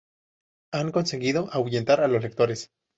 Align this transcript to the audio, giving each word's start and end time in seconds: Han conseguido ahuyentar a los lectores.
Han 0.73 0.91
conseguido 0.91 1.49
ahuyentar 1.53 2.01
a 2.01 2.07
los 2.07 2.23
lectores. 2.23 2.71